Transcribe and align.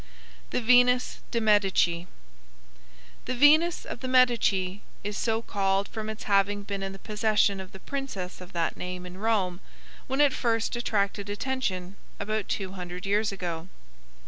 THE 0.49 0.61
VENUS 0.61 1.19
DE' 1.29 1.39
MEDICI 1.39 2.07
The 3.25 3.35
Venus 3.35 3.85
of 3.85 3.99
the 3.99 4.07
Medici 4.07 4.81
is 5.03 5.15
so 5.15 5.43
called 5.43 5.87
from 5.87 6.09
its 6.09 6.23
having 6.23 6.63
been 6.63 6.81
in 6.81 6.91
the 6.91 6.97
possession 6.97 7.59
of 7.59 7.71
the 7.71 7.79
princes 7.79 8.41
of 8.41 8.51
that 8.53 8.75
name 8.75 9.05
in 9.05 9.19
Rome 9.19 9.59
when 10.07 10.19
it 10.19 10.33
first 10.33 10.75
attracted 10.75 11.29
attention, 11.29 11.97
about 12.19 12.49
two 12.49 12.71
hundred 12.71 13.05
years 13.05 13.31
ago. 13.31 13.67